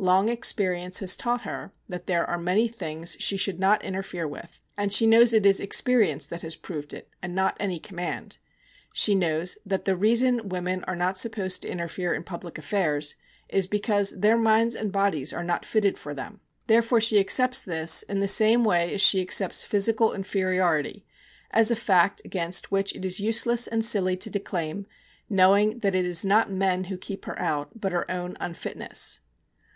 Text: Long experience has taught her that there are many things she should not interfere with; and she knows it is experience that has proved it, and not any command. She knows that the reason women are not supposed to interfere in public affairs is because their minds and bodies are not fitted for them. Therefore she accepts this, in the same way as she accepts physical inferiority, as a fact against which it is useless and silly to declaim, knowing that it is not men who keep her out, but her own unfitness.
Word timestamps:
Long 0.00 0.28
experience 0.28 1.00
has 1.00 1.16
taught 1.16 1.40
her 1.42 1.72
that 1.88 2.06
there 2.06 2.24
are 2.26 2.38
many 2.38 2.66
things 2.68 3.16
she 3.20 3.36
should 3.36 3.58
not 3.60 3.82
interfere 3.84 4.26
with; 4.28 4.60
and 4.76 4.92
she 4.92 5.06
knows 5.08 5.32
it 5.32 5.44
is 5.46 5.58
experience 5.58 6.26
that 6.28 6.42
has 6.42 6.54
proved 6.56 6.92
it, 6.92 7.08
and 7.20 7.34
not 7.34 7.56
any 7.60 7.78
command. 7.80 8.38
She 8.92 9.16
knows 9.16 9.56
that 9.66 9.84
the 9.86 9.96
reason 9.96 10.48
women 10.48 10.84
are 10.84 10.94
not 10.96 11.18
supposed 11.18 11.62
to 11.62 11.68
interfere 11.68 12.14
in 12.14 12.22
public 12.24 12.58
affairs 12.58 13.16
is 13.48 13.66
because 13.68 14.10
their 14.10 14.36
minds 14.36 14.76
and 14.76 14.92
bodies 14.92 15.32
are 15.32 15.44
not 15.44 15.64
fitted 15.64 15.98
for 15.98 16.14
them. 16.14 16.40
Therefore 16.68 17.00
she 17.00 17.18
accepts 17.20 17.62
this, 17.62 18.02
in 18.04 18.18
the 18.20 18.28
same 18.28 18.64
way 18.64 18.94
as 18.94 19.00
she 19.00 19.20
accepts 19.20 19.64
physical 19.64 20.12
inferiority, 20.12 21.04
as 21.50 21.72
a 21.72 21.76
fact 21.76 22.22
against 22.24 22.70
which 22.72 22.94
it 22.96 23.04
is 23.04 23.20
useless 23.20 23.66
and 23.68 23.84
silly 23.84 24.16
to 24.18 24.30
declaim, 24.30 24.86
knowing 25.30 25.80
that 25.80 25.94
it 25.96 26.06
is 26.06 26.24
not 26.24 26.50
men 26.50 26.84
who 26.84 26.96
keep 26.96 27.24
her 27.26 27.38
out, 27.38 27.80
but 27.80 27.92
her 27.92 28.08
own 28.10 28.36
unfitness. 28.40 29.20